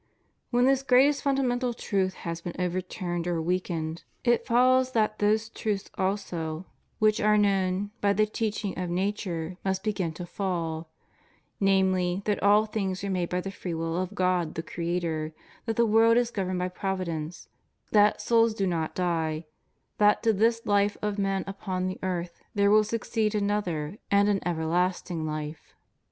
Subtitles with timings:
[0.49, 5.47] When this greatest fundamental truth has been over turned or weakened, it follows that those
[5.49, 6.65] truths also
[6.97, 7.03] FREEMASONRY.
[7.03, 10.89] 93 which are known by the teaching of nature must begin to fall—
[11.59, 15.33] namely, that all things were made by the free will of God the Creator;
[15.67, 17.47] that the world is governed by Provi dence;
[17.91, 19.45] that souls do not die;
[19.99, 24.39] that to this Hfe of men upon the earth there will succeed another and an
[24.47, 25.57] everlasting hfe.